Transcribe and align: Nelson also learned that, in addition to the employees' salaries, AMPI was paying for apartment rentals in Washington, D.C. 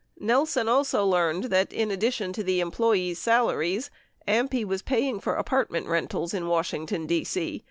Nelson 0.19 0.67
also 0.67 1.05
learned 1.05 1.43
that, 1.51 1.71
in 1.71 1.91
addition 1.91 2.33
to 2.33 2.41
the 2.43 2.59
employees' 2.59 3.19
salaries, 3.19 3.91
AMPI 4.27 4.65
was 4.65 4.81
paying 4.81 5.19
for 5.19 5.35
apartment 5.35 5.85
rentals 5.85 6.33
in 6.33 6.47
Washington, 6.47 7.05
D.C. 7.05 7.59